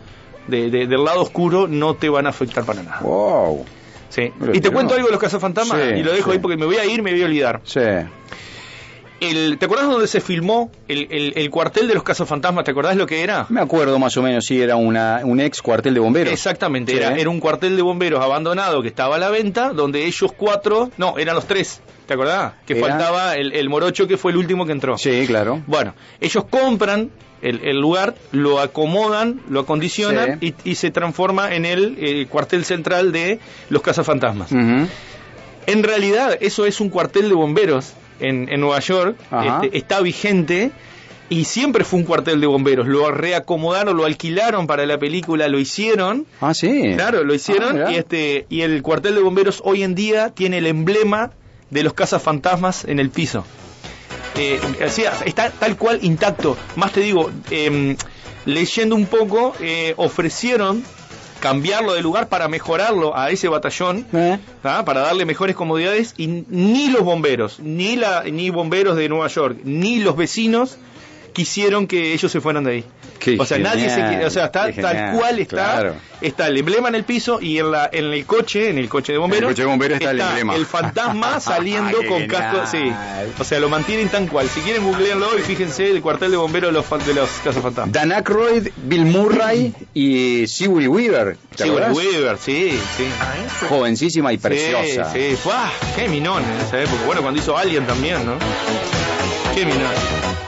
[0.47, 2.99] de- de- del lado oscuro no te van a afectar para nada.
[3.01, 3.65] Wow.
[4.13, 4.31] Sí.
[4.53, 6.35] Y te cuento algo de los cazafantasmas Sí, y lo dejo sí.
[6.35, 7.61] ahí porque me voy a ir, me voy a olvidar.
[7.63, 7.79] Sí.
[9.19, 12.65] El, ¿Te acordás dónde se filmó el, el- el cuartel de los cazafantasmas?
[12.65, 13.45] ¿Te acordás lo que era?
[13.47, 16.33] Me acuerdo más o menos, sí, era una, un ex cuartel de bomberos.
[16.33, 16.97] Exactamente, Sí.
[16.97, 20.91] era, era un cuartel de bomberos abandonado que estaba a la venta, donde ellos cuatro,
[20.97, 22.53] no, eran los tres, ¿te acordás?
[22.65, 24.97] Que Era- faltaba el, el morocho que fue el último que entró.
[24.97, 25.61] Sí, claro.
[25.67, 27.09] Bueno, ellos compran
[27.43, 32.65] el, el lugar, lo acomodan, lo acondicionan y, y se transforma en el eh, cuartel
[32.65, 34.51] central de los cazafantasmas.
[35.65, 39.15] En realidad, eso es un cuartel de bomberos en, en Nueva York,
[39.61, 40.71] este, está vigente
[41.29, 42.85] y siempre fue un cuartel de bomberos.
[42.87, 46.25] Lo reacomodaron, lo alquilaron para la película, lo hicieron.
[46.41, 46.93] Ah, sí.
[46.95, 47.91] Claro, lo Ah, hicieron mirá.
[47.91, 51.31] y este y el cuartel de bomberos hoy en día tiene el emblema
[51.69, 53.45] de los cazafantasmas en el piso.
[54.35, 54.59] Eh,
[55.25, 56.57] está tal cual intacto.
[56.75, 57.95] Más te digo, em,
[58.45, 60.83] leyendo un poco, eh, ofrecieron
[61.39, 64.83] cambiarlo de lugar para mejorarlo a ese batallón, Eh, ¿ah?
[64.85, 69.57] para darle mejores comodidades y ni los bomberos, ni la ni bomberos de Nueva York,
[69.65, 70.77] ni los vecinos
[71.33, 72.85] quisieron que ellos se fueran de ahí.
[73.19, 75.95] Qué o sea, nadie se o sea, está tal cual está, claro.
[76.19, 79.13] está el emblema en el piso y en la en el coche, en el coche
[79.13, 80.53] de bomberos, En el coche de bomberos está el emblema.
[80.65, 82.41] fantasma saliendo Qué con genial.
[82.41, 82.91] casco, sí.
[83.39, 84.49] O sea, lo mantienen tan cual.
[84.49, 87.93] Si quieren googlearlo y fíjense el cuartel de bomberos de los de los cazafantasmas.
[87.93, 91.37] Dan Aykroyd, Bill Murray y Sigourney Weaver.
[91.55, 91.95] ¿Te Sí, acordás?
[91.95, 93.05] Weaver, sí, sí.
[93.69, 95.11] Jovencísima y preciosa.
[95.13, 95.37] Sí, sí.
[95.45, 95.69] ¡Buah!
[95.95, 97.03] Qué minón en esa época.
[97.05, 98.33] Bueno, cuando hizo Alien también, ¿no?
[99.55, 99.65] Qué.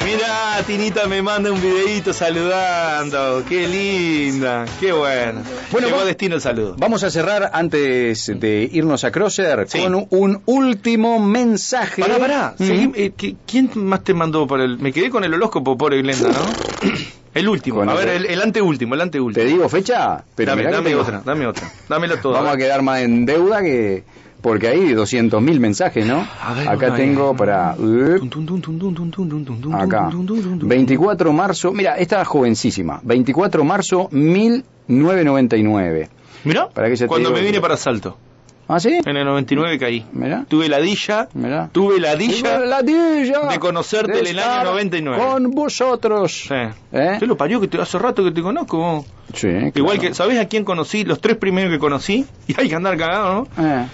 [0.03, 3.43] Mira, Tinita me manda un videito saludando.
[3.47, 5.41] Qué linda, qué bueno.
[5.71, 6.75] Bueno, Llegó va- destino el saludo.
[6.77, 9.79] Vamos a cerrar antes de irnos a Crosser Sí.
[9.81, 12.01] con un último mensaje.
[12.01, 12.55] Pará, pará.
[12.57, 12.63] Mm.
[12.95, 14.77] eh, ¿qui- ¿Quién más te mandó por el.?
[14.79, 16.89] Me quedé con el horóscopo, pobre Glenda, ¿no?
[17.35, 17.81] El último.
[17.81, 19.45] A el- ver, el, el anteúltimo, el ¿Te anteúltimo.
[19.45, 20.23] digo fecha?
[20.35, 21.69] Pero dame mirá dame otra, dame otra.
[21.89, 22.31] Dámelo todo.
[22.31, 24.05] Vamos a quedar más en deuda que
[24.45, 26.27] porque hay 200.000 mensajes, ¿no?
[26.55, 27.71] Ver, acá tengo para...
[27.71, 30.12] Acá.
[30.13, 36.10] 24 de marzo, mira, esta jovencísima, 24 de marzo 1999.
[36.43, 36.69] Mira,
[37.08, 38.19] cuando me vine para Salto.
[38.67, 38.99] ¿Ah, sí?
[39.03, 40.05] En el 99 caí.
[40.12, 40.45] Mirá.
[40.47, 41.27] Tuve la dilla.
[41.34, 41.69] Mirá.
[41.71, 42.60] Tuve la dilla.
[42.60, 45.23] La dilla de conocerte en el año 99.
[45.23, 46.45] Con vosotros.
[46.47, 46.53] Sí.
[46.91, 47.17] ¿Eh?
[47.19, 49.03] Te lo parió que te, hace rato que te conozco.
[49.34, 49.49] Sí.
[49.73, 51.03] Igual que, ¿sabés a quién conocí?
[51.03, 52.27] Los tres primeros que conocí.
[52.47, 53.63] Y hay que andar cagado, ¿no?
[53.63, 53.88] Eh.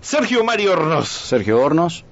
[0.00, 2.04] Sergio Mario Hornos, Sergio Hornos.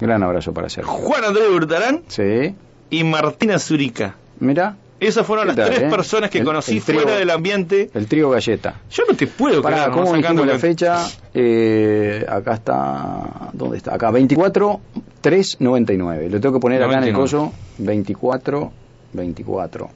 [0.00, 0.92] Gran abrazo para Sergio.
[0.92, 2.54] Juan Andrés Hurtarán Sí.
[2.90, 4.16] y Martina Zurica.
[4.40, 5.88] Mira, Esas fueron ¿Qué las tal, tres eh?
[5.90, 7.88] personas que El- conocí el trío- fuera del ambiente.
[7.94, 8.74] el trío galleta.
[8.90, 9.90] Yo no te puedo ¿no?
[9.92, 11.08] ¿cómo Sacando la fecha?
[11.32, 13.48] Eh, acá está.
[13.54, 13.94] ¿Dónde está?
[13.94, 14.78] Acá, 24
[15.22, 16.28] 399.
[16.28, 17.46] Lo tengo que poner acá en el 99.
[17.46, 17.52] coso.
[17.78, 18.72] 24
[19.14, 19.88] 24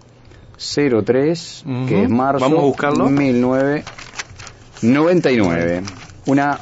[1.05, 1.87] 03, Ujú.
[1.87, 2.41] que es marzo.
[2.41, 3.11] Vamos a buscarlo.
[3.11, 5.83] 1999.
[6.27, 6.59] Una.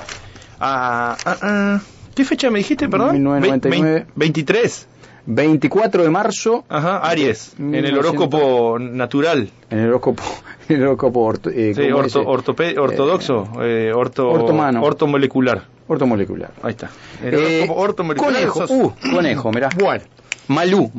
[0.64, 1.80] Ah, ah, ah.
[2.14, 3.12] ¿Qué fecha me dijiste, perdón?
[3.14, 3.92] 1999.
[4.00, 4.88] Ve- 23.
[5.24, 7.98] 24 de marzo Ajá, Aries, en el 1900.
[8.06, 9.50] horóscopo natural.
[9.70, 10.22] en el horóscopo.
[10.68, 12.30] En el horóscopo orto- eh, Sí, ¿cómo orto, dice?
[12.30, 14.80] ortope- ortodoxo, eh, orto, ortomano.
[14.82, 15.64] ortomolecular.
[15.88, 16.52] Ortomolecular.
[16.62, 16.88] Ahí está.
[17.22, 18.32] El Eh, horóscopo ortomolecular.
[18.32, 19.68] conejo, uh, conejo, mirá.
[19.78, 20.04] Bueno.
[20.48, 20.90] Malú,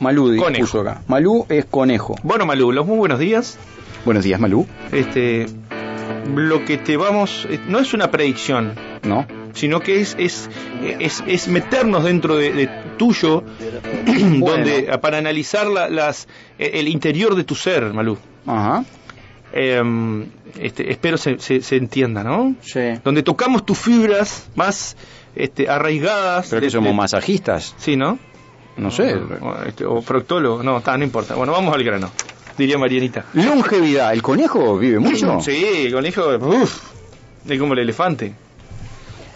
[0.00, 1.02] Malú puso acá.
[1.08, 2.14] Malú es conejo.
[2.22, 3.56] Bueno, Malú, los muy buenos días.
[4.04, 4.66] Buenos días, Malú.
[4.92, 5.46] Este,
[6.34, 8.74] lo que te vamos, eh, no es una predicción,
[9.04, 9.26] ¿No?
[9.52, 10.48] sino que es es,
[10.98, 13.44] es, es meternos dentro de, de tuyo,
[14.40, 16.26] donde para analizar la- las
[16.58, 18.18] eh, el interior de tu ser, Malú.
[18.46, 18.84] Ajá.
[19.52, 19.82] Eh,
[20.58, 22.54] este, espero se, se, se entienda, ¿no?
[22.62, 22.80] Sí.
[23.04, 24.96] Donde tocamos tus fibras más
[25.36, 26.48] este, arraigadas.
[26.48, 27.74] Pero que de- somos de- masajistas.
[27.78, 28.18] Sí, ¿no?
[28.76, 29.14] No sé.
[29.14, 30.62] O, este, o proctólogo.
[30.64, 31.36] No, está, no importa.
[31.36, 32.10] Bueno, vamos al grano.
[32.58, 33.24] Diría Marianita.
[33.34, 34.12] Longevidad.
[34.12, 35.40] ¿El conejo vive mucho?
[35.40, 36.82] Sí, el conejo, uff,
[37.48, 38.32] es como el elefante.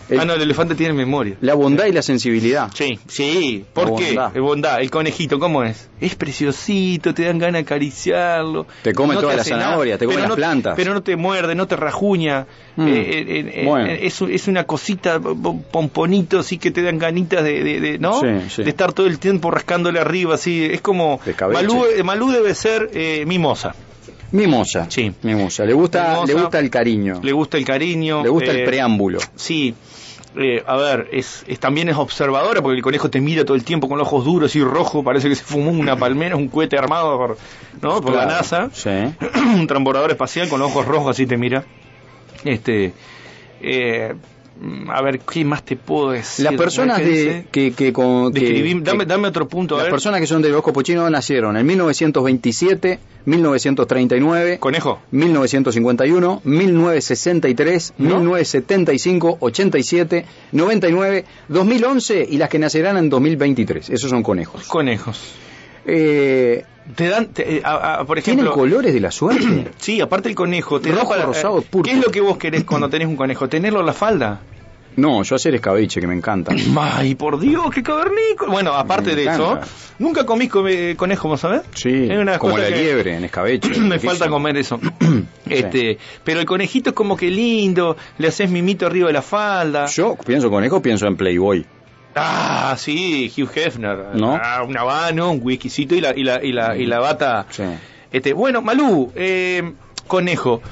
[0.08, 1.36] El- Ah, no, el elefante tiene memoria.
[1.42, 2.70] La bondad y la sensibilidad.
[2.74, 3.64] Sí, sí.
[3.74, 4.04] ¿Por La qué?
[4.06, 4.36] bondad.
[4.36, 4.80] Eh, bondad.
[4.80, 5.88] El conejito, ¿cómo es?
[6.00, 8.66] Es preciosito, te dan ganas de acariciarlo.
[8.82, 10.74] Te come No toda la hace nada, zanahoria, te come las no- plantas.
[10.76, 12.46] Pero no te muerde, no te rajuña.
[12.76, 12.86] Mm.
[12.88, 13.86] Eh, eh, eh, Bueno.
[13.90, 18.20] eh, es, es una cosita, pomponito, así que te dan ganitas de, de, de- ¿no?
[18.20, 18.62] Sí, sí.
[18.62, 20.64] De estar todo el tiempo rascándole arriba, así.
[20.64, 21.20] Es como...
[21.52, 23.74] Malú, Malú debe ser eh, mimosa.
[24.30, 24.86] Mimosa.
[24.90, 25.12] Sí.
[25.22, 25.64] Mimosa.
[25.64, 26.26] Le gusta, Mimosa.
[26.34, 27.20] le gusta el cariño.
[27.22, 28.22] Le gusta el cariño.
[28.22, 29.18] Le gusta eh, el preámbulo.
[29.36, 29.74] Sí.
[30.40, 33.64] Eh, a ver, es, es- también es observadora porque el conejo te mira todo el
[33.64, 36.78] tiempo con los ojos duros y rojos, parece que se fumó una palmera, un cohete
[36.78, 37.38] armado por,
[37.82, 38.00] ¿no?
[38.00, 38.88] por la NASA, Sí.
[39.54, 41.64] un transbordador espacial con los ojos rojos así te mira.
[42.44, 42.92] Este,
[43.60, 44.14] eh,
[44.88, 46.44] a ver, ¿qué más te puedo decir?
[46.44, 49.92] Las personas ¿Qué de, que, que, con, que- dame, dame otro punto, a las ver.
[49.92, 55.00] personas que son del horóscopo chino nacieron en 1927, 1939, Conejo.
[55.10, 58.16] 1951, 1963, ¿No?
[58.20, 63.90] 1975, 87, 99, 2011 y las que nacerán en 2023.
[63.90, 64.66] Esos son conejos.
[64.68, 65.20] Conejos.
[65.88, 69.66] Eh, Te dan, te- eh, a- a- por ¿Tienen ejemplo, colores de la suerte?
[69.78, 70.80] Sí, aparte el conejo.
[70.80, 71.82] Te da Rojo, para- rosado, eh, púrpura.
[71.92, 73.48] ¿Qué es lo que vos querés cuando tenés un conejo?
[73.48, 74.40] ¿Tenerlo en la falda?
[74.96, 76.52] No, yo hacer escabeche, que me encanta.
[76.80, 78.50] Ay, por Dios, qué cavernícola.
[78.50, 79.58] Bueno, aparte de eso,
[79.98, 81.62] nunca comí come- conejo, ¿vos sabés?
[81.74, 83.68] Sí, Es una como la liebre en escabeche.
[83.80, 84.80] Me falta comer eso.
[85.48, 89.86] este, pero el conejito es como que lindo, le haces mimito arriba de la falda.
[89.86, 91.66] Yo pienso conejo, pienso en Playboy.
[92.14, 93.98] Ah, sí, Hugh Hefner.
[94.14, 94.38] ¿No?
[94.42, 97.46] Ah, un habano, un whiskycito y la, y la, y la, y la bata.
[97.50, 97.62] Sí.
[98.10, 99.72] Este, bueno, Malú, eh,
[100.06, 100.62] conejo,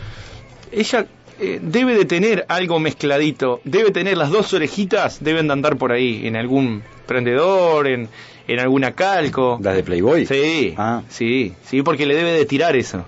[0.73, 1.07] ella
[1.39, 5.93] eh, debe de tener algo mezcladito, debe tener las dos orejitas, deben de andar por
[5.93, 8.09] ahí, en algún prendedor, en,
[8.49, 9.59] en alguna calco.
[9.63, 10.27] ¿Las de Playboy?
[10.27, 11.03] Sí, Ah.
[11.09, 13.05] sí, sí, porque le debe de tirar eso.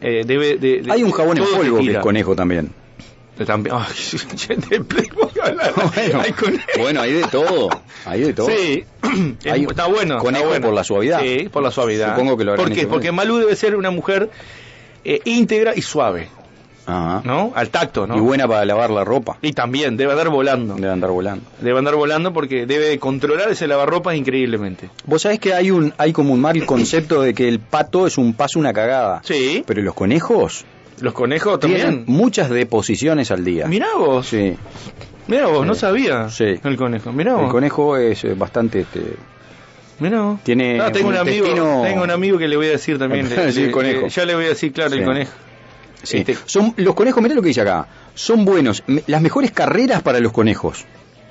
[0.00, 2.70] Eh, debe de, de- Hay un jabón en polvo que es conejo también.
[3.44, 5.26] También, ay, de Playboy.
[5.36, 6.34] Bueno, Hay
[6.78, 7.68] bueno, hay de todo.
[8.04, 8.48] Hay de todo.
[8.48, 8.84] Sí,
[9.50, 10.18] Hay está bueno.
[10.18, 10.66] conejo está bueno.
[10.66, 11.20] por la suavidad.
[11.20, 12.14] Sí, por la suavidad.
[12.14, 12.86] Supongo que lo ¿Por qué?
[12.86, 13.14] Porque bien.
[13.14, 14.30] Malú debe ser una mujer
[15.04, 16.28] eh, íntegra y suave,
[16.86, 17.22] Ajá.
[17.24, 17.52] ¿no?
[17.54, 18.16] Al tacto, ¿no?
[18.16, 19.38] Y buena para lavar la ropa.
[19.42, 20.74] Y también debe andar volando.
[20.74, 21.44] Debe andar volando.
[21.60, 24.90] Debe andar volando porque debe controlar ese lavarropas increíblemente.
[25.04, 28.18] Vos sabés que hay un hay como un mal concepto de que el pato es
[28.18, 29.20] un paso, una cagada.
[29.24, 29.62] Sí.
[29.66, 30.64] Pero los conejos
[31.00, 32.04] Los conejos tienen también.
[32.06, 33.66] muchas deposiciones al día.
[33.66, 34.54] Mirá vos, Sí.
[35.28, 36.54] mirá vos, no sabía Sí.
[36.62, 37.12] el conejo.
[37.12, 39.02] Mirá El vos, conejo es eh, bastante este,
[40.00, 40.40] mirá vos.
[40.42, 41.46] tiene Ah, tengo un, un amigo,
[41.82, 43.28] tengo un amigo que le voy a decir también.
[43.28, 44.00] le- Sí, le- el conejo.
[44.02, 44.98] le- ya le voy a decir, claro, Sí.
[44.98, 45.32] el conejo.
[46.02, 46.18] sí.
[46.18, 47.86] Este- Son los conejos, mirá lo que dice acá.
[48.14, 50.86] Son buenos, Me- las mejores carreras para los conejos.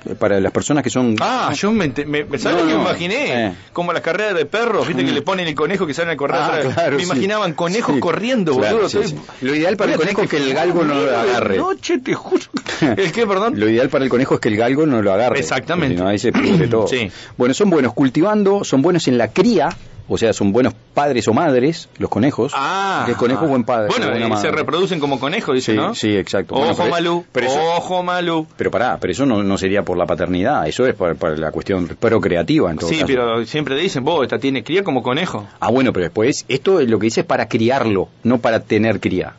[0.08, 2.80] Eh, Para las personas que son Ah, yo me, me, ¿sabes No, lo que me
[2.82, 3.46] imaginé?
[3.46, 3.52] eh.
[3.72, 5.14] Como las carreras de perros, viste que Mm.
[5.14, 7.04] le ponen el conejo que salen a correr Ah, claro, me sí.
[7.10, 8.00] imaginaban conejos Sí.
[8.00, 8.88] corriendo, Claro, boludo.
[9.02, 9.14] sí.
[9.40, 11.56] Lo ideal para el conejo es que el galgo no lo agarre.
[11.58, 12.42] Noche, te juro.
[12.96, 13.58] ¿El qué, perdón?
[13.58, 15.38] Lo ideal para el conejo es que el galgo no lo agarre.
[15.38, 15.96] Exactamente.
[15.96, 16.86] no, ahí se pudre todo.
[16.86, 17.10] Sí.
[17.36, 19.68] Bueno, son buenos cultivando, son buenos en la cría,
[20.08, 22.52] o sea, son buenos padres o madres, los conejos.
[22.54, 23.88] Ah, el conejo es buen padre.
[23.90, 24.48] Bueno, buena y madre.
[24.50, 25.94] se reproducen como conejos, dice, Sí, ¿no?
[25.94, 26.54] sí, exacto.
[26.54, 27.24] Ojo, Bueno, pero- Malú.
[27.32, 28.46] pero eso- Ojo, Malú.
[28.56, 31.50] Pero pará, pero eso no, no sería por la paternidad, eso es para, para la
[31.50, 33.06] cuestión procreativa en todo Sí, caso.
[33.06, 35.46] pero siempre dicen, vos, esta tiene cría como conejo.
[35.60, 39.00] Ah, bueno, pero después, esto es lo que dice es para criarlo, no para tener
[39.00, 39.34] cría.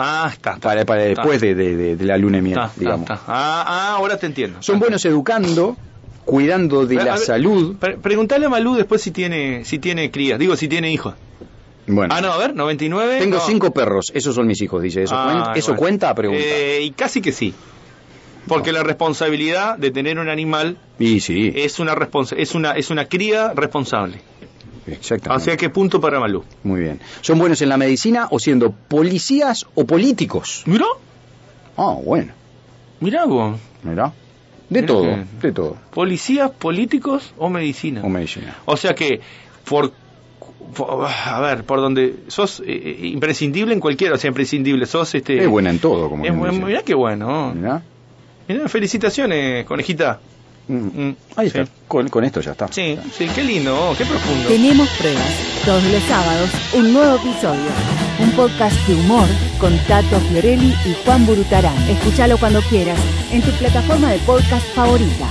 [0.00, 0.52] Ah, está.
[0.54, 3.10] está, Para, para está, después de, de- de- de la luna de miel, digamos.
[3.10, 4.62] Ah, ah, ahora te entiendo.
[4.62, 5.76] Son buenos educando,
[6.28, 7.76] cuidando de A la ver, salud.
[7.78, 10.36] Pre- preguntale a Malú después si tiene si tiene cría.
[10.36, 11.14] Digo, si tiene hijos.
[11.86, 13.18] Bueno, Ah, no, a ver, 99.
[13.18, 13.46] tengo no.
[13.46, 15.04] cinco perros, esos son mis hijos, dice.
[15.04, 15.78] ¿Eso, Ah, cuenta, ¿eso bueno.
[15.80, 16.14] cuenta?
[16.14, 16.42] Pregunta.
[16.44, 17.54] Eh, y casi que sí.
[18.46, 22.90] Porque la responsabilidad de tener un animal y sí, es una responsa es una es
[22.90, 24.20] una cría responsable.
[24.86, 25.42] exactamente.
[25.42, 26.44] ¿Hacia qué punto para Malú?
[26.62, 27.00] Muy bien.
[27.22, 30.62] ¿Son buenos en la medicina o siendo policías o políticos?
[30.66, 30.86] Mirá,
[31.76, 32.32] Ah, bueno,
[33.00, 33.58] mirá vos.
[33.82, 34.12] mirá.
[34.70, 35.76] De todo, de todo.
[35.92, 38.02] ¿Policías, políticos o medicina?
[38.04, 38.56] O medicina.
[38.66, 39.20] O sea que,
[39.64, 39.92] por,
[40.76, 45.14] por- a ver, por donde sos eh, eh, imprescindible en cualquiera, o sea, imprescindible, sos
[45.14, 45.42] este...
[45.42, 47.54] Es buena en todo, como es mirá qué bueno.
[47.54, 47.82] Mirá.
[48.46, 50.20] Mirá, felicitaciones, conejita.
[50.68, 51.10] Mm.
[51.36, 51.64] Ahí está.
[51.64, 51.70] sí.
[51.88, 52.68] Con, con esto ya está.
[52.70, 54.48] Sí, sí, qué lindo, qué profundo.
[54.48, 55.32] Tenemos pruebas.
[55.64, 57.70] Todos los sábados, un nuevo episodio.
[58.20, 59.26] Un podcast de humor
[59.60, 61.76] con Tato Fiorelli y Juan Burutarán.
[61.88, 62.98] Escúchalo cuando quieras,
[63.32, 65.28] en tu plataforma de podcast favorita.